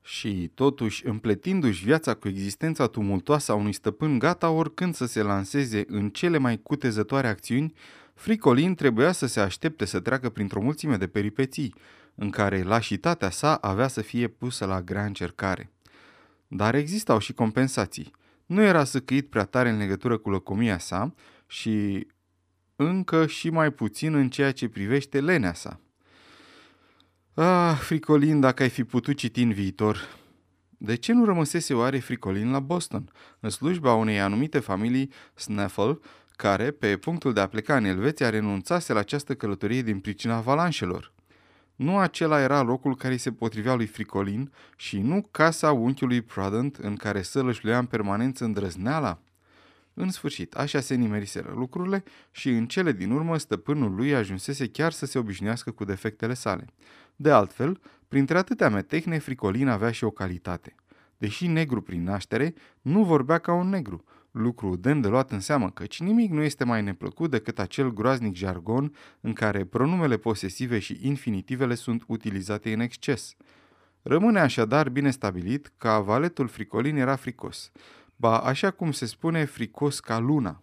Și, 0.01 0.51
totuși, 0.53 1.07
împletindu-și 1.07 1.83
viața 1.83 2.13
cu 2.13 2.27
existența 2.27 2.87
tumultoasă 2.87 3.51
a 3.51 3.55
unui 3.55 3.73
stăpân 3.73 4.19
gata 4.19 4.49
oricând 4.49 4.95
să 4.95 5.05
se 5.05 5.21
lanseze 5.21 5.83
în 5.87 6.09
cele 6.09 6.37
mai 6.37 6.57
cutezătoare 6.57 7.27
acțiuni, 7.27 7.73
Fricolin 8.13 8.75
trebuia 8.75 9.11
să 9.11 9.25
se 9.25 9.39
aștepte 9.39 9.85
să 9.85 9.99
treacă 9.99 10.29
printr-o 10.29 10.61
mulțime 10.61 10.97
de 10.97 11.07
peripeții, 11.07 11.73
în 12.15 12.29
care 12.29 12.63
lașitatea 12.63 13.29
sa 13.29 13.55
avea 13.55 13.87
să 13.87 14.01
fie 14.01 14.27
pusă 14.27 14.65
la 14.65 14.81
grea 14.81 15.05
încercare. 15.05 15.71
Dar 16.47 16.75
existau 16.75 17.19
și 17.19 17.33
compensații. 17.33 18.11
Nu 18.45 18.61
era 18.61 18.83
săcăit 18.83 19.29
prea 19.29 19.43
tare 19.43 19.69
în 19.69 19.77
legătură 19.77 20.17
cu 20.17 20.29
lăcomia 20.29 20.77
sa 20.77 21.13
și 21.47 22.07
încă 22.75 23.27
și 23.27 23.49
mai 23.49 23.71
puțin 23.71 24.13
în 24.13 24.29
ceea 24.29 24.51
ce 24.51 24.67
privește 24.67 25.21
lenea 25.21 25.53
sa. 25.53 25.79
Ah, 27.33 27.77
Fricolin, 27.79 28.39
dacă 28.39 28.63
ai 28.63 28.69
fi 28.69 28.83
putut 28.83 29.17
citi 29.17 29.41
în 29.41 29.53
viitor. 29.53 30.17
De 30.77 30.95
ce 30.95 31.13
nu 31.13 31.25
rămăsese 31.25 31.73
oare 31.73 31.99
Fricolin 31.99 32.51
la 32.51 32.59
Boston, 32.59 33.11
în 33.39 33.49
slujba 33.49 33.93
unei 33.93 34.19
anumite 34.19 34.59
familii 34.59 35.11
Snaffle, 35.33 35.99
care, 36.35 36.71
pe 36.71 36.97
punctul 36.97 37.33
de 37.33 37.39
a 37.39 37.47
pleca 37.47 37.75
în 37.75 37.85
Elveția, 37.85 38.29
renunțase 38.29 38.93
la 38.93 38.99
această 38.99 39.35
călătorie 39.35 39.81
din 39.81 39.99
pricina 39.99 40.35
avalanșelor? 40.35 41.13
Nu 41.75 41.97
acela 41.97 42.41
era 42.41 42.61
locul 42.61 42.95
care 42.95 43.13
îi 43.13 43.19
se 43.19 43.31
potrivea 43.31 43.73
lui 43.73 43.85
Fricolin 43.85 44.51
și 44.75 44.99
nu 44.99 45.27
casa 45.31 45.71
unchiului 45.71 46.21
Prudent 46.21 46.75
în 46.75 46.95
care 46.95 47.21
să 47.21 47.41
lășluia 47.41 47.77
în 47.77 47.85
permanență 47.85 48.43
îndrăzneala? 48.43 49.19
În 49.99 50.09
sfârșit, 50.09 50.53
așa 50.53 50.79
se 50.79 50.95
nimeriseră 50.95 51.53
lucrurile 51.55 52.03
și 52.31 52.49
în 52.49 52.67
cele 52.67 52.91
din 52.91 53.11
urmă 53.11 53.37
stăpânul 53.37 53.95
lui 53.95 54.15
ajunsese 54.15 54.67
chiar 54.67 54.91
să 54.91 55.05
se 55.05 55.19
obișnuiască 55.19 55.71
cu 55.71 55.85
defectele 55.85 56.33
sale. 56.33 56.65
De 57.15 57.31
altfel, 57.31 57.79
printre 58.07 58.37
atâtea 58.37 58.69
metehne, 58.69 59.17
Fricolin 59.17 59.67
avea 59.67 59.91
și 59.91 60.03
o 60.03 60.09
calitate. 60.09 60.75
Deși 61.17 61.47
negru 61.47 61.81
prin 61.81 62.03
naștere, 62.03 62.53
nu 62.81 63.03
vorbea 63.03 63.37
ca 63.37 63.53
un 63.53 63.69
negru, 63.69 64.03
lucru 64.31 64.75
demn 64.75 65.01
de 65.01 65.07
luat 65.07 65.31
în 65.31 65.39
seamă, 65.39 65.69
căci 65.69 65.99
nimic 65.99 66.31
nu 66.31 66.41
este 66.41 66.63
mai 66.63 66.83
neplăcut 66.83 67.29
decât 67.31 67.59
acel 67.59 67.93
groaznic 67.93 68.35
jargon 68.35 68.95
în 69.21 69.33
care 69.33 69.65
pronumele 69.65 70.17
posesive 70.17 70.79
și 70.79 70.99
infinitivele 71.01 71.75
sunt 71.75 72.03
utilizate 72.07 72.73
în 72.73 72.79
exces. 72.79 73.35
Rămâne 74.01 74.39
așadar 74.39 74.89
bine 74.89 75.11
stabilit 75.11 75.71
că 75.77 76.01
valetul 76.05 76.47
fricolin 76.47 76.95
era 76.95 77.15
fricos, 77.15 77.71
ba 78.17 78.37
așa 78.37 78.71
cum 78.71 78.91
se 78.91 79.05
spune 79.05 79.45
fricos 79.45 79.99
ca 79.99 80.19
luna. 80.19 80.61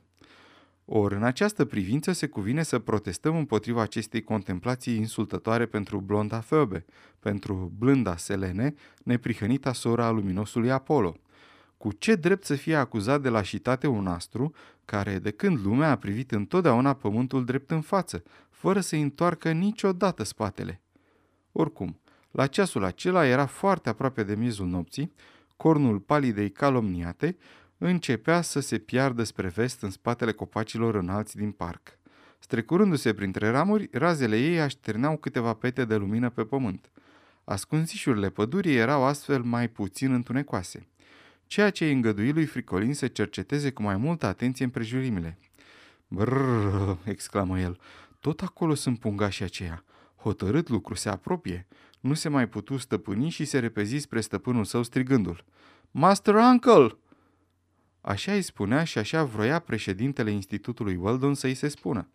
Ori 0.84 1.14
în 1.14 1.22
această 1.22 1.64
privință 1.64 2.12
se 2.12 2.26
cuvine 2.26 2.62
să 2.62 2.78
protestăm 2.78 3.36
împotriva 3.36 3.82
acestei 3.82 4.22
contemplații 4.22 4.96
insultătoare 4.96 5.66
pentru 5.66 6.00
blonda 6.00 6.38
Phoebe, 6.38 6.84
pentru 7.18 7.72
blânda 7.78 8.16
Selene, 8.16 8.74
neprihănita 9.04 9.72
sora 9.72 10.06
a 10.06 10.10
luminosului 10.10 10.70
Apollo– 10.70 11.16
cu 11.84 11.92
ce 11.92 12.14
drept 12.14 12.44
să 12.44 12.54
fie 12.54 12.76
acuzat 12.76 13.20
de 13.20 13.28
lașitate 13.28 13.86
un 13.86 14.06
astru 14.06 14.54
care, 14.84 15.18
de 15.18 15.30
când 15.30 15.64
lumea 15.64 15.90
a 15.90 15.96
privit 15.96 16.32
întotdeauna 16.32 16.92
pământul 16.92 17.44
drept 17.44 17.70
în 17.70 17.80
față, 17.80 18.22
fără 18.50 18.80
să-i 18.80 19.00
întoarcă 19.00 19.52
niciodată 19.52 20.22
spatele? 20.22 20.80
Oricum, 21.52 22.00
la 22.30 22.46
ceasul 22.46 22.84
acela 22.84 23.26
era 23.26 23.46
foarte 23.46 23.88
aproape 23.88 24.22
de 24.22 24.34
miezul 24.34 24.66
nopții, 24.66 25.12
cornul 25.56 25.98
palidei 25.98 26.50
calomniate 26.50 27.36
începea 27.78 28.40
să 28.40 28.60
se 28.60 28.78
piardă 28.78 29.22
spre 29.22 29.48
vest 29.48 29.82
în 29.82 29.90
spatele 29.90 30.32
copacilor 30.32 30.94
înalți 30.94 31.36
din 31.36 31.50
parc. 31.50 31.98
Strecurându-se 32.38 33.14
printre 33.14 33.48
ramuri, 33.48 33.88
razele 33.92 34.38
ei 34.38 34.60
așterneau 34.60 35.16
câteva 35.16 35.54
pete 35.54 35.84
de 35.84 35.96
lumină 35.96 36.30
pe 36.30 36.44
pământ. 36.44 36.90
Ascunsișurile 37.44 38.30
pădurii 38.30 38.76
erau 38.76 39.04
astfel 39.04 39.42
mai 39.42 39.68
puțin 39.68 40.12
întunecoase, 40.12 40.86
ceea 41.46 41.70
ce 41.70 41.84
îi 41.84 41.92
îngădui 41.92 42.32
lui 42.32 42.46
Fricolin 42.46 42.94
să 42.94 43.06
cerceteze 43.06 43.70
cu 43.70 43.82
mai 43.82 43.96
multă 43.96 44.26
atenție 44.26 44.64
împrejurimile. 44.64 45.38
Brrr, 46.08 46.96
exclamă 47.04 47.58
el, 47.58 47.78
tot 48.20 48.40
acolo 48.40 48.74
sunt 48.74 48.98
pungașii 48.98 49.44
aceia. 49.44 49.84
Hotărât 50.16 50.68
lucru 50.68 50.94
se 50.94 51.08
apropie. 51.08 51.66
Nu 52.04 52.14
se 52.14 52.28
mai 52.28 52.48
putu 52.48 52.76
stăpâni 52.76 53.28
și 53.28 53.44
se 53.44 53.58
repezi 53.58 53.96
spre 53.96 54.20
stăpânul 54.20 54.64
său 54.64 54.82
strigându-l. 54.82 55.44
Master 55.90 56.34
Uncle! 56.34 56.98
Așa 58.00 58.32
îi 58.32 58.42
spunea 58.42 58.84
și 58.84 58.98
așa 58.98 59.24
vroia 59.24 59.58
președintele 59.58 60.30
Institutului 60.30 60.96
Weldon 60.96 61.34
să-i 61.34 61.54
se 61.54 61.68
spună. 61.68 62.08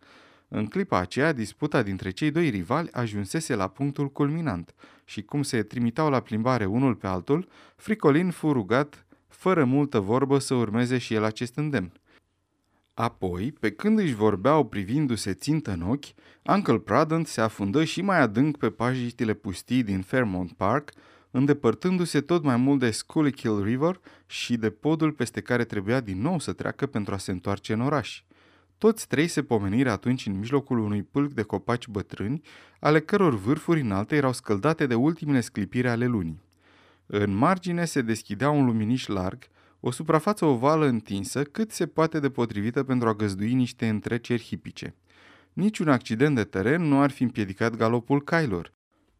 În 0.48 0.66
clipa 0.66 0.98
aceea, 0.98 1.32
disputa 1.32 1.82
dintre 1.82 2.10
cei 2.10 2.30
doi 2.30 2.48
rivali 2.48 2.88
ajunsese 2.92 3.54
la 3.54 3.68
punctul 3.68 4.10
culminant 4.10 4.74
și 5.04 5.22
cum 5.22 5.42
se 5.42 5.62
trimitau 5.62 6.10
la 6.10 6.20
plimbare 6.20 6.64
unul 6.64 6.94
pe 6.94 7.06
altul, 7.06 7.48
Fricolin 7.76 8.30
fu 8.30 8.52
rugat, 8.52 9.06
fără 9.28 9.64
multă 9.64 10.00
vorbă, 10.00 10.38
să 10.38 10.54
urmeze 10.54 10.98
și 10.98 11.14
el 11.14 11.24
acest 11.24 11.56
îndemn. 11.56 11.99
Apoi, 12.94 13.52
pe 13.60 13.70
când 13.70 13.98
își 13.98 14.14
vorbeau 14.14 14.66
privindu-se 14.66 15.34
țintă 15.34 15.72
în 15.72 15.82
ochi, 15.82 16.04
Uncle 16.42 16.78
Pradant 16.78 17.26
se 17.26 17.40
afundă 17.40 17.84
și 17.84 18.02
mai 18.02 18.20
adânc 18.20 18.56
pe 18.56 18.70
pajitile 18.70 19.34
pustii 19.34 19.82
din 19.82 20.00
Fairmont 20.00 20.52
Park, 20.52 20.90
îndepărtându-se 21.30 22.20
tot 22.20 22.42
mai 22.42 22.56
mult 22.56 22.78
de 22.78 22.90
Schuylkill 22.90 23.62
River 23.62 24.00
și 24.26 24.56
de 24.56 24.70
podul 24.70 25.12
peste 25.12 25.40
care 25.40 25.64
trebuia 25.64 26.00
din 26.00 26.20
nou 26.20 26.38
să 26.38 26.52
treacă 26.52 26.86
pentru 26.86 27.14
a 27.14 27.18
se 27.18 27.30
întoarce 27.30 27.72
în 27.72 27.80
oraș. 27.80 28.22
Toți 28.78 29.08
trei 29.08 29.28
se 29.28 29.42
pomeniră 29.42 29.90
atunci 29.90 30.26
în 30.26 30.38
mijlocul 30.38 30.78
unui 30.78 31.02
pâlc 31.02 31.32
de 31.32 31.42
copaci 31.42 31.88
bătrâni, 31.88 32.42
ale 32.80 33.00
căror 33.00 33.34
vârfuri 33.34 33.80
înalte 33.80 34.16
erau 34.16 34.32
scăldate 34.32 34.86
de 34.86 34.94
ultimele 34.94 35.40
sclipire 35.40 35.90
ale 35.90 36.06
lunii. 36.06 36.40
În 37.06 37.34
margine 37.34 37.84
se 37.84 38.02
deschidea 38.02 38.50
un 38.50 38.64
luminiș 38.64 39.06
larg, 39.06 39.38
o 39.80 39.90
suprafață 39.90 40.44
ovală 40.44 40.86
întinsă 40.86 41.42
cât 41.42 41.70
se 41.70 41.86
poate 41.86 42.20
de 42.20 42.30
potrivită 42.30 42.82
pentru 42.82 43.08
a 43.08 43.14
găzdui 43.14 43.52
niște 43.52 43.88
întreceri 43.88 44.42
hipice. 44.42 44.94
Niciun 45.52 45.88
accident 45.88 46.34
de 46.34 46.44
teren 46.44 46.82
nu 46.82 47.00
ar 47.00 47.10
fi 47.10 47.22
împiedicat 47.22 47.76
galopul 47.76 48.22
cailor. 48.22 48.72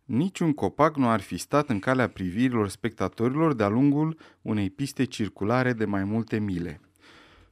Niciun 0.05 0.52
copac 0.52 0.97
nu 0.97 1.09
ar 1.09 1.21
fi 1.21 1.37
stat 1.37 1.69
în 1.69 1.79
calea 1.79 2.09
privirilor 2.09 2.69
spectatorilor 2.69 3.55
de-a 3.55 3.69
lungul 3.69 4.19
unei 4.43 4.71
piste 4.71 5.05
circulare 5.05 5.73
de 5.73 5.85
mai 5.85 6.05
multe 6.05 6.38
mile. 6.38 6.81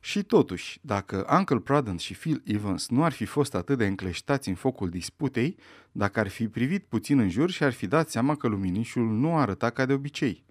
Și 0.00 0.22
totuși, 0.22 0.78
dacă 0.82 1.26
Uncle 1.38 1.58
Prudence 1.58 2.04
și 2.04 2.14
Phil 2.14 2.42
Evans 2.44 2.88
nu 2.88 3.04
ar 3.04 3.12
fi 3.12 3.24
fost 3.24 3.54
atât 3.54 3.78
de 3.78 3.86
încleștați 3.86 4.48
în 4.48 4.54
focul 4.54 4.88
disputei, 4.88 5.56
dacă 5.92 6.20
ar 6.20 6.28
fi 6.28 6.48
privit 6.48 6.84
puțin 6.84 7.18
în 7.18 7.28
jur 7.28 7.50
și 7.50 7.62
ar 7.62 7.72
fi 7.72 7.86
dat 7.86 8.10
seama 8.10 8.34
că 8.34 8.48
luminișul 8.48 9.10
nu 9.10 9.36
arăta 9.36 9.70
ca 9.70 9.86
de 9.86 9.92
obicei. 9.92 10.44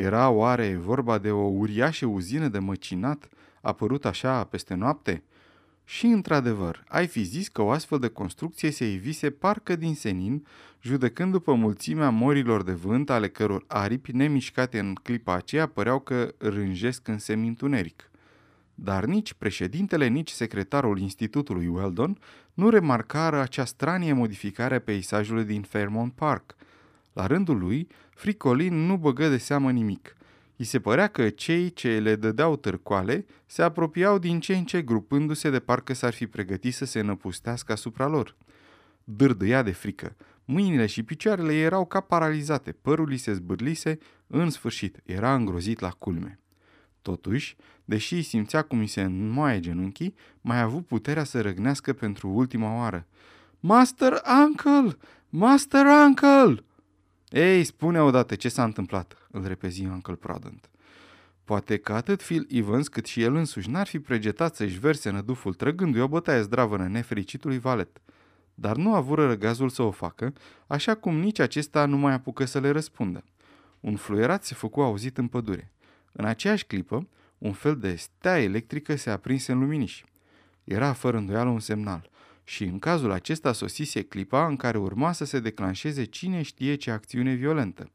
Era 0.00 0.30
oare 0.30 0.76
vorba 0.76 1.18
de 1.18 1.30
o 1.30 1.42
uriașă 1.42 2.06
uzină 2.06 2.48
de 2.48 2.58
măcinat 2.58 3.28
apărut 3.60 4.04
așa 4.04 4.44
peste 4.44 4.74
noapte? 4.74 5.22
Și 5.84 6.06
într-adevăr, 6.06 6.84
ai 6.88 7.06
fi 7.06 7.22
zis 7.22 7.48
că 7.48 7.62
o 7.62 7.70
astfel 7.70 7.98
de 7.98 8.08
construcție 8.08 8.70
se 8.70 8.92
evise 8.92 9.30
parcă 9.30 9.76
din 9.76 9.94
senin, 9.94 10.46
judecând 10.82 11.32
după 11.32 11.54
mulțimea 11.54 12.10
morilor 12.10 12.62
de 12.62 12.72
vânt 12.72 13.10
ale 13.10 13.28
căror 13.28 13.64
aripi 13.66 14.12
nemișcate 14.12 14.78
în 14.78 14.94
clipa 14.94 15.34
aceea 15.34 15.66
păreau 15.66 16.00
că 16.00 16.34
rânjesc 16.38 17.08
în 17.08 17.18
semintuneric. 17.18 18.10
Dar 18.74 19.04
nici 19.04 19.32
președintele, 19.32 20.06
nici 20.06 20.30
secretarul 20.30 20.98
Institutului 20.98 21.66
Weldon 21.66 22.18
nu 22.54 22.68
remarcară 22.68 23.40
acea 23.40 23.64
stranie 23.64 24.12
modificare 24.12 24.74
a 24.74 24.80
peisajului 24.80 25.44
din 25.44 25.62
Fairmont 25.62 26.12
Park. 26.12 26.56
La 27.18 27.26
rândul 27.26 27.58
lui, 27.58 27.88
Fricolin 28.10 28.86
nu 28.86 28.96
băgă 28.96 29.28
de 29.28 29.36
seamă 29.36 29.70
nimic. 29.70 30.16
I 30.56 30.64
se 30.64 30.80
părea 30.80 31.06
că 31.06 31.28
cei 31.28 31.72
ce 31.72 31.98
le 31.98 32.16
dădeau 32.16 32.56
târcoale 32.56 33.26
se 33.46 33.62
apropiau 33.62 34.18
din 34.18 34.40
ce 34.40 34.56
în 34.56 34.64
ce 34.64 34.82
grupându-se 34.82 35.50
de 35.50 35.58
parcă 35.58 35.92
s-ar 35.94 36.12
fi 36.12 36.26
pregătit 36.26 36.74
să 36.74 36.84
se 36.84 37.00
năpustească 37.00 37.72
asupra 37.72 38.06
lor. 38.06 38.36
Dârdâia 39.04 39.62
de 39.62 39.70
frică. 39.70 40.16
Mâinile 40.44 40.86
și 40.86 41.02
picioarele 41.02 41.54
erau 41.54 41.86
ca 41.86 42.00
paralizate, 42.00 42.72
părul 42.72 43.10
îi 43.10 43.16
se 43.16 43.32
zbârlise, 43.32 43.98
în 44.26 44.50
sfârșit, 44.50 45.00
era 45.04 45.34
îngrozit 45.34 45.80
la 45.80 45.90
culme. 45.90 46.38
Totuși, 47.02 47.56
deși 47.84 48.14
îi 48.14 48.22
simțea 48.22 48.62
cum 48.62 48.78
îi 48.78 48.86
se 48.86 49.02
înmoaie 49.02 49.60
genunchii, 49.60 50.14
mai 50.40 50.56
a 50.56 50.62
avut 50.62 50.86
puterea 50.86 51.24
să 51.24 51.40
răgnească 51.40 51.92
pentru 51.92 52.28
ultima 52.28 52.76
oară. 52.76 53.06
Master 53.60 54.22
Uncle! 54.44 54.96
Master 55.28 55.86
Uncle! 56.06 56.62
Ei, 57.30 57.64
spune 57.64 58.00
odată 58.00 58.34
ce 58.34 58.48
s-a 58.48 58.64
întâmplat, 58.64 59.16
îl 59.30 59.46
repezi 59.46 59.84
Uncle 59.84 60.14
Prudent. 60.14 60.70
Poate 61.44 61.76
că 61.76 61.92
atât 61.92 62.22
Phil 62.22 62.46
Evans 62.50 62.88
cât 62.88 63.06
și 63.06 63.22
el 63.22 63.34
însuși 63.34 63.70
n-ar 63.70 63.86
fi 63.86 63.98
pregetat 63.98 64.54
să-și 64.54 64.78
verse 64.78 65.10
năduful 65.10 65.54
trăgându-i 65.54 66.00
o 66.00 66.08
bătaie 66.08 66.42
zdravănă 66.42 66.88
nefericitului 66.88 67.58
valet. 67.58 68.00
Dar 68.54 68.76
nu 68.76 68.94
avură 68.94 69.26
răgazul 69.26 69.68
să 69.68 69.82
o 69.82 69.90
facă, 69.90 70.32
așa 70.66 70.94
cum 70.94 71.18
nici 71.18 71.38
acesta 71.38 71.86
nu 71.86 71.96
mai 71.96 72.12
apucă 72.12 72.44
să 72.44 72.60
le 72.60 72.70
răspundă. 72.70 73.24
Un 73.80 73.96
fluierat 73.96 74.44
se 74.44 74.54
făcu 74.54 74.80
auzit 74.80 75.18
în 75.18 75.26
pădure. 75.26 75.72
În 76.12 76.24
aceeași 76.24 76.64
clipă, 76.64 77.08
un 77.38 77.52
fel 77.52 77.76
de 77.76 77.94
stea 77.94 78.38
electrică 78.38 78.96
se 78.96 79.10
aprinse 79.10 79.52
în 79.52 79.58
luminiș. 79.58 80.02
Era 80.64 80.92
fără 80.92 81.16
îndoială 81.16 81.50
un 81.50 81.60
semnal 81.60 82.10
și 82.48 82.64
în 82.64 82.78
cazul 82.78 83.10
acesta 83.10 83.52
sosise 83.52 84.02
clipa 84.02 84.46
în 84.46 84.56
care 84.56 84.78
urma 84.78 85.12
să 85.12 85.24
se 85.24 85.40
declanșeze 85.40 86.04
cine 86.04 86.42
știe 86.42 86.74
ce 86.74 86.90
acțiune 86.90 87.34
violentă. 87.34 87.90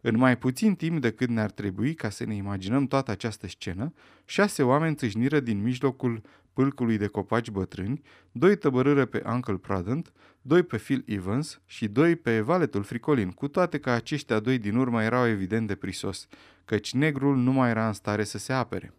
În 0.00 0.16
mai 0.16 0.38
puțin 0.38 0.74
timp 0.74 1.00
decât 1.00 1.28
ne-ar 1.28 1.50
trebui 1.50 1.94
ca 1.94 2.08
să 2.08 2.24
ne 2.24 2.34
imaginăm 2.34 2.86
toată 2.86 3.10
această 3.10 3.46
scenă, 3.46 3.92
șase 4.24 4.62
oameni 4.62 4.94
țâșniră 4.94 5.40
din 5.40 5.62
mijlocul 5.62 6.22
pâlcului 6.52 6.96
de 6.96 7.06
copaci 7.06 7.50
bătrâni, 7.50 8.02
doi 8.32 8.56
tăbărâră 8.56 9.04
pe 9.04 9.22
Uncle 9.26 9.56
Prudent, 9.56 10.12
doi 10.42 10.62
pe 10.62 10.76
Phil 10.76 11.02
Evans 11.06 11.60
și 11.66 11.88
doi 11.88 12.16
pe 12.16 12.40
valetul 12.40 12.82
Fricolin, 12.82 13.30
cu 13.30 13.48
toate 13.48 13.78
că 13.78 13.90
aceștia 13.90 14.40
doi 14.40 14.58
din 14.58 14.76
urmă 14.76 15.02
erau 15.02 15.26
evident 15.26 15.66
de 15.66 15.74
prisos, 15.74 16.28
căci 16.64 16.92
negrul 16.92 17.36
nu 17.36 17.52
mai 17.52 17.70
era 17.70 17.86
în 17.86 17.92
stare 17.92 18.24
să 18.24 18.38
se 18.38 18.52
apere. 18.52 18.92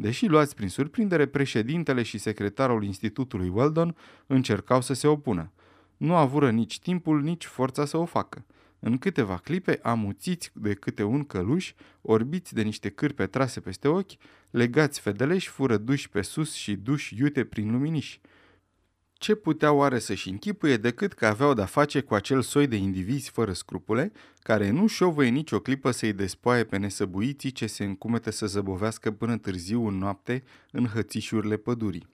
Deși 0.00 0.26
luați 0.26 0.54
prin 0.54 0.68
surprindere, 0.68 1.26
președintele 1.26 2.02
și 2.02 2.18
secretarul 2.18 2.84
Institutului 2.84 3.48
Weldon 3.48 3.96
încercau 4.26 4.80
să 4.80 4.92
se 4.92 5.06
opună. 5.06 5.52
Nu 5.96 6.14
avură 6.14 6.50
nici 6.50 6.78
timpul, 6.78 7.22
nici 7.22 7.44
forța 7.44 7.84
să 7.84 7.96
o 7.96 8.04
facă. 8.04 8.46
În 8.78 8.98
câteva 8.98 9.36
clipe, 9.36 9.78
amuțiți 9.82 10.50
de 10.54 10.74
câte 10.74 11.02
un 11.02 11.24
căluș, 11.24 11.72
orbiți 12.02 12.54
de 12.54 12.62
niște 12.62 12.88
cârpe 12.88 13.26
trase 13.26 13.60
peste 13.60 13.88
ochi, 13.88 14.12
legați 14.50 15.00
fedeleși, 15.00 15.48
fură 15.48 15.76
duși 15.76 16.08
pe 16.08 16.22
sus 16.22 16.54
și 16.54 16.76
duși 16.76 17.14
iute 17.18 17.44
prin 17.44 17.70
luminiși. 17.70 18.20
Ce 19.18 19.34
putea 19.34 19.72
oare 19.72 19.98
să-și 19.98 20.28
închipuie 20.28 20.76
decât 20.76 21.12
că 21.12 21.26
aveau 21.26 21.54
de-a 21.54 21.64
face 21.64 22.00
cu 22.00 22.14
acel 22.14 22.42
soi 22.42 22.66
de 22.66 22.76
indivizi 22.76 23.30
fără 23.30 23.52
scrupule, 23.52 24.12
care 24.38 24.70
nu 24.70 24.86
șovăie 24.86 25.30
nicio 25.30 25.60
clipă 25.60 25.90
să-i 25.90 26.12
despoaie 26.12 26.64
pe 26.64 26.76
nesăbuiții 26.76 27.50
ce 27.50 27.66
se 27.66 27.84
încumete 27.84 28.30
să 28.30 28.46
zăbovească 28.46 29.10
până 29.10 29.36
târziu 29.36 29.86
în 29.86 29.98
noapte 29.98 30.44
în 30.70 30.86
hățișurile 30.86 31.56
pădurii. 31.56 32.08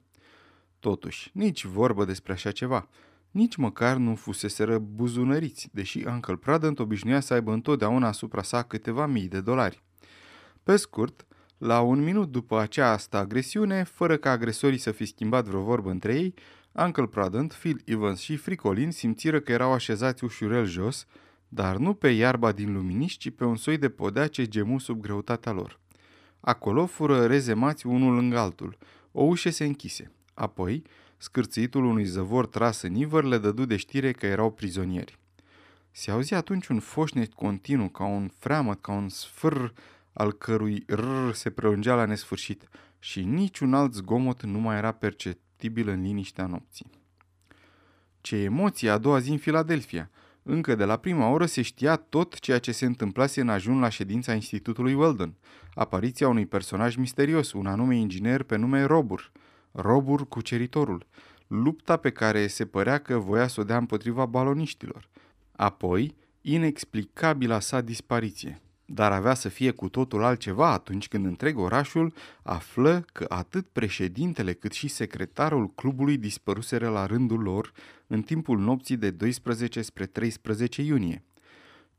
Totuși, 0.79 1.29
nici 1.33 1.65
vorbă 1.65 2.05
despre 2.05 2.33
așa 2.33 2.51
ceva. 2.51 2.89
Nici 3.31 3.55
măcar 3.55 3.97
nu 3.97 4.15
fuseseră 4.15 4.77
buzunăriți, 4.79 5.69
deși 5.71 6.03
Uncle 6.07 6.35
Pradant 6.35 6.79
obișnuia 6.79 7.19
să 7.19 7.33
aibă 7.33 7.51
întotdeauna 7.53 8.07
asupra 8.07 8.41
sa 8.41 8.63
câteva 8.63 9.05
mii 9.05 9.27
de 9.27 9.41
dolari. 9.41 9.83
Pe 10.63 10.75
scurt, 10.75 11.25
la 11.57 11.81
un 11.81 12.03
minut 12.03 12.31
după 12.31 12.59
această 12.59 13.17
agresiune, 13.17 13.83
fără 13.83 14.17
ca 14.17 14.31
agresorii 14.31 14.77
să 14.77 14.91
fi 14.91 15.05
schimbat 15.05 15.45
vreo 15.45 15.61
vorbă 15.61 15.89
între 15.89 16.15
ei, 16.15 16.33
Uncle 16.77 17.07
Prudent, 17.07 17.53
Phil 17.53 17.81
Evans 17.85 18.19
și 18.19 18.35
Fricolin 18.35 18.91
simțiră 18.91 19.39
că 19.39 19.51
erau 19.51 19.71
așezați 19.71 20.23
ușurel 20.23 20.65
jos, 20.65 21.05
dar 21.47 21.77
nu 21.77 21.93
pe 21.93 22.09
iarba 22.09 22.51
din 22.51 22.73
luminiș, 22.73 23.13
ci 23.13 23.29
pe 23.29 23.43
un 23.43 23.55
soi 23.55 23.77
de 23.77 23.89
podea 23.89 24.27
ce 24.27 24.47
gemu 24.47 24.79
sub 24.79 25.01
greutatea 25.01 25.51
lor. 25.51 25.79
Acolo 26.39 26.85
fură 26.85 27.25
rezemați 27.25 27.85
unul 27.85 28.13
lângă 28.13 28.39
altul. 28.39 28.77
O 29.11 29.23
ușă 29.23 29.49
se 29.49 29.65
închise. 29.65 30.11
Apoi, 30.33 30.83
scârțâitul 31.17 31.85
unui 31.85 32.03
zăvor 32.03 32.47
tras 32.47 32.81
în 32.81 32.95
ivăr 32.95 33.23
le 33.23 33.37
dădu 33.37 33.65
de 33.65 33.75
știre 33.75 34.11
că 34.11 34.25
erau 34.25 34.51
prizonieri. 34.51 35.19
Se 35.91 36.11
auzi 36.11 36.33
atunci 36.33 36.67
un 36.67 36.79
foșnet 36.79 37.33
continuu, 37.33 37.89
ca 37.89 38.05
un 38.05 38.27
freamăt, 38.27 38.81
ca 38.81 38.91
un 38.91 39.09
sfâr 39.09 39.73
al 40.13 40.31
cărui 40.31 40.83
rr 40.87 41.31
se 41.31 41.49
prelungea 41.49 41.95
la 41.95 42.05
nesfârșit 42.05 42.67
și 42.99 43.23
niciun 43.23 43.73
alt 43.73 43.93
zgomot 43.93 44.43
nu 44.43 44.59
mai 44.59 44.77
era 44.77 44.91
perceptibil 44.91 45.43
perceptibil 45.55 45.87
în 45.87 46.01
liniștea 46.01 46.45
nopții. 46.45 46.89
Ce 48.21 48.35
emoție 48.35 48.89
a 48.89 48.97
doua 48.97 49.19
zi 49.19 49.31
în 49.31 49.37
Filadelfia! 49.37 50.09
Încă 50.43 50.75
de 50.75 50.85
la 50.85 50.97
prima 50.97 51.29
oră 51.29 51.45
se 51.45 51.61
știa 51.61 51.95
tot 51.95 52.39
ceea 52.39 52.59
ce 52.59 52.71
se 52.71 52.85
întâmplase 52.85 53.41
în 53.41 53.49
ajun 53.49 53.79
la 53.79 53.89
ședința 53.89 54.33
Institutului 54.33 54.93
Weldon. 54.93 55.33
Apariția 55.73 56.27
unui 56.27 56.45
personaj 56.45 56.95
misterios, 56.95 57.53
un 57.53 57.65
anume 57.65 57.95
inginer 57.95 58.43
pe 58.43 58.55
nume 58.55 58.83
Robur. 58.83 59.31
Robur 59.71 60.27
cuceritorul. 60.27 61.05
lupta 61.47 61.97
pe 61.97 62.09
care 62.09 62.47
se 62.47 62.65
părea 62.65 62.97
că 62.97 63.17
voia 63.17 63.47
să 63.47 63.61
o 63.61 63.63
dea 63.63 63.77
împotriva 63.77 64.25
baloniștilor. 64.25 65.09
Apoi, 65.55 66.15
inexplicabila 66.41 67.59
sa 67.59 67.81
dispariție. 67.81 68.61
Dar 68.85 69.11
avea 69.11 69.33
să 69.33 69.49
fie 69.49 69.71
cu 69.71 69.89
totul 69.89 70.23
altceva 70.23 70.71
atunci 70.71 71.07
când 71.07 71.25
întreg 71.25 71.57
orașul 71.57 72.13
află 72.41 73.05
că 73.13 73.25
atât 73.29 73.67
președintele 73.71 74.53
cât 74.53 74.71
și 74.71 74.87
secretarul 74.87 75.73
clubului 75.73 76.17
dispăruseră 76.17 76.89
la 76.89 77.05
rândul 77.05 77.41
lor 77.41 77.71
în 78.07 78.21
timpul 78.21 78.59
nopții 78.59 78.97
de 78.97 79.09
12 79.09 79.81
spre 79.81 80.05
13 80.05 80.81
iunie. 80.81 81.23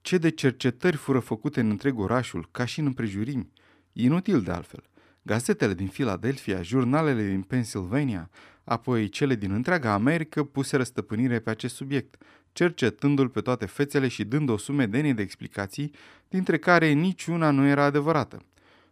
Ce 0.00 0.18
de 0.18 0.30
cercetări 0.30 0.96
fură 0.96 1.18
făcute 1.18 1.60
în 1.60 1.70
întreg 1.70 1.98
orașul, 1.98 2.48
ca 2.50 2.64
și 2.64 2.80
în 2.80 2.86
împrejurimi. 2.86 3.52
Inutil 3.92 4.42
de 4.42 4.50
altfel. 4.50 4.82
Gazetele 5.22 5.74
din 5.74 5.86
Philadelphia, 5.86 6.62
jurnalele 6.62 7.26
din 7.26 7.42
Pennsylvania, 7.42 8.30
apoi 8.64 9.08
cele 9.08 9.34
din 9.34 9.50
întreaga 9.50 9.92
Americă 9.92 10.44
puseră 10.44 10.82
stăpânire 10.82 11.38
pe 11.38 11.50
acest 11.50 11.74
subiect, 11.74 12.22
cercetându-l 12.56 13.28
pe 13.28 13.40
toate 13.40 13.66
fețele 13.66 14.08
și 14.08 14.24
dând 14.24 14.48
o 14.48 14.56
sumedenie 14.56 15.12
de 15.12 15.22
explicații, 15.22 15.92
dintre 16.28 16.58
care 16.58 16.88
niciuna 16.92 17.50
nu 17.50 17.66
era 17.66 17.84
adevărată. 17.84 18.42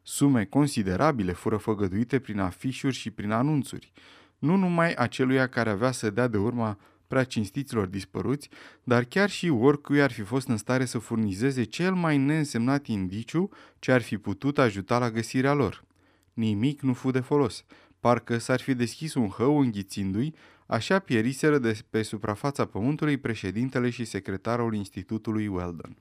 Sume 0.03 0.45
considerabile 0.45 1.33
fură 1.33 1.57
făgăduite 1.57 2.19
prin 2.19 2.39
afișuri 2.39 2.95
și 2.95 3.11
prin 3.11 3.31
anunțuri, 3.31 3.93
nu 4.39 4.57
numai 4.57 4.93
aceluia 4.93 5.47
care 5.47 5.71
avea 5.71 5.91
să 5.91 6.11
dea 6.11 6.29
de 6.29 6.37
urma 6.37 6.79
prea 7.07 7.25
cinstiților 7.25 7.87
dispăruți, 7.87 8.49
dar 8.83 9.05
chiar 9.05 9.31
și 9.31 9.49
oricui 9.49 10.03
ar 10.03 10.13
fi 10.13 10.23
fost 10.23 10.49
în 10.49 10.57
stare 10.57 10.85
să 10.85 10.99
furnizeze 10.99 11.63
cel 11.63 11.95
mai 11.95 12.17
neînsemnat 12.19 12.87
indiciu 12.87 13.51
ce 13.79 13.93
ar 13.93 14.03
fi 14.03 14.19
putut 14.19 14.59
ajuta 14.59 14.99
la 14.99 15.11
găsirea 15.11 15.53
lor. 15.53 15.85
Nimic 16.33 16.81
nu 16.81 16.93
fu 16.93 17.11
de 17.11 17.21
folos. 17.21 17.65
Parcă 18.01 18.39
s-ar 18.39 18.61
fi 18.61 18.75
deschis 18.75 19.15
un 19.15 19.29
hău 19.29 19.61
înghițindu-i, 19.61 20.35
așa 20.67 20.99
pieriseră 20.99 21.59
de 21.59 21.79
pe 21.91 22.03
suprafața 22.03 22.65
pământului 22.65 23.17
președintele 23.17 23.91
și 23.91 24.05
secretarul 24.05 24.75
Institutului 24.75 25.47
Weldon. 25.47 25.97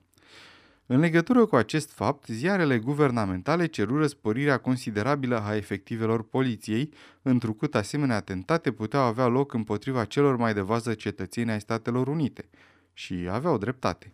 În 0.85 0.99
legătură 0.99 1.45
cu 1.45 1.55
acest 1.55 1.91
fapt, 1.91 2.25
ziarele 2.27 2.79
guvernamentale 2.79 3.65
cerură 3.65 4.07
sporirea 4.07 4.57
considerabilă 4.57 5.39
a 5.39 5.55
efectivelor 5.55 6.23
poliției, 6.23 6.89
întrucât 7.21 7.75
asemenea 7.75 8.15
atentate 8.15 8.71
puteau 8.71 9.03
avea 9.03 9.27
loc 9.27 9.53
împotriva 9.53 10.05
celor 10.05 10.35
mai 10.35 10.53
de 10.53 10.61
vază 10.61 10.93
cetățeni 10.93 11.51
ai 11.51 11.59
Statelor 11.59 12.07
Unite. 12.07 12.49
Și 12.93 13.27
aveau 13.31 13.57
dreptate. 13.57 14.13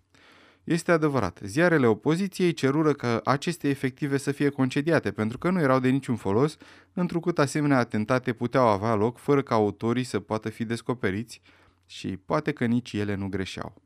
Este 0.70 0.92
adevărat, 0.92 1.40
ziarele 1.44 1.86
opoziției 1.88 2.54
cerură 2.54 2.94
că 2.94 3.22
aceste 3.24 3.70
efective 3.70 4.18
să 4.18 4.32
fie 4.32 4.50
concediate 4.50 5.12
pentru 5.12 5.38
că 5.38 5.50
nu 5.50 5.60
erau 5.60 5.80
de 5.80 5.90
niciun 5.90 6.16
folos, 6.16 6.58
întrucât 6.94 7.40
asemenea 7.40 7.78
atentate 7.78 8.34
puteau 8.34 8.68
avea 8.68 8.96
loc 8.96 9.18
fără 9.18 9.42
ca 9.42 9.56
autorii 9.56 10.04
să 10.04 10.20
poată 10.20 10.50
fi 10.50 10.66
descoperiți 10.66 11.42
și 11.86 12.08
poate 12.08 12.52
că 12.52 12.66
nici 12.66 12.94
ele 12.94 13.16
nu 13.16 13.28
greșeau. 13.28 13.82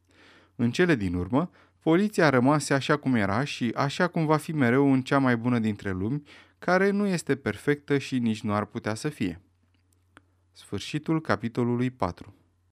În 0.56 0.72
cele 0.72 0.96
din 0.96 1.14
urmă, 1.14 1.50
poliția 1.80 2.30
rămase 2.30 2.74
așa 2.74 2.98
cum 2.98 3.16
era 3.16 3.44
și 3.44 3.72
așa 3.76 4.08
cum 4.08 4.26
va 4.26 4.38
fi 4.38 4.52
mereu 4.52 4.94
în 4.94 5.02
cea 5.02 5.18
mai 5.18 5.38
bună 5.38 5.60
dintre 5.60 5.92
lumi, 5.92 6.24
care 6.60 6.90
nu 6.90 7.06
este 7.06 7.36
perfectă 7.36 7.98
și 7.98 8.20
nici 8.20 8.42
nu 8.42 8.54
ar 8.54 8.66
putea 8.66 8.94
să 8.94 9.10
fie. 9.10 9.42
Sfârșitul 10.52 11.22
capitolului 11.22 11.90
4 11.90 12.34